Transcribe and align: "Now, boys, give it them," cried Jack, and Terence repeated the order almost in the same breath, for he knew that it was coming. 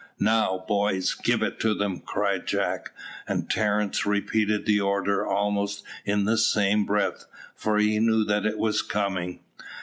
"Now, 0.19 0.65
boys, 0.67 1.13
give 1.13 1.43
it 1.43 1.59
them," 1.59 1.99
cried 1.99 2.47
Jack, 2.47 2.91
and 3.27 3.47
Terence 3.51 4.03
repeated 4.03 4.65
the 4.65 4.81
order 4.81 5.23
almost 5.27 5.83
in 6.05 6.25
the 6.25 6.39
same 6.39 6.85
breath, 6.87 7.25
for 7.53 7.77
he 7.77 7.99
knew 7.99 8.23
that 8.23 8.47
it 8.47 8.57
was 8.57 8.81
coming. 8.81 9.41